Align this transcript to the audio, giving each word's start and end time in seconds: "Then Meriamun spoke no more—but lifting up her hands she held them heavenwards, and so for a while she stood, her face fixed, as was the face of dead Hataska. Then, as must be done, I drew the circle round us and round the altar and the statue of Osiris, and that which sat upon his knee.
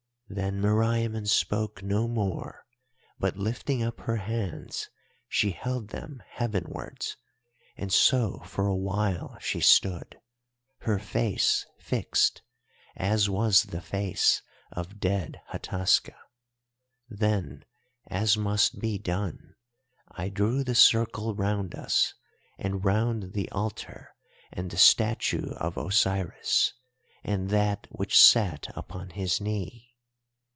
"Then 0.33 0.61
Meriamun 0.61 1.27
spoke 1.27 1.83
no 1.83 2.07
more—but 2.07 3.35
lifting 3.35 3.83
up 3.83 3.99
her 3.99 4.15
hands 4.15 4.89
she 5.27 5.51
held 5.51 5.89
them 5.89 6.23
heavenwards, 6.25 7.17
and 7.75 7.91
so 7.91 8.39
for 8.45 8.65
a 8.65 8.73
while 8.73 9.37
she 9.41 9.59
stood, 9.59 10.21
her 10.83 10.97
face 10.99 11.65
fixed, 11.81 12.43
as 12.95 13.29
was 13.29 13.63
the 13.63 13.81
face 13.81 14.41
of 14.71 15.01
dead 15.01 15.41
Hataska. 15.51 16.15
Then, 17.09 17.65
as 18.07 18.37
must 18.37 18.79
be 18.79 18.97
done, 18.97 19.55
I 20.11 20.29
drew 20.29 20.63
the 20.63 20.75
circle 20.75 21.35
round 21.35 21.75
us 21.75 22.13
and 22.57 22.85
round 22.85 23.33
the 23.33 23.49
altar 23.51 24.15
and 24.53 24.71
the 24.71 24.77
statue 24.77 25.49
of 25.57 25.75
Osiris, 25.75 26.71
and 27.21 27.49
that 27.49 27.85
which 27.91 28.17
sat 28.17 28.67
upon 28.77 29.09
his 29.09 29.41
knee. 29.41 29.89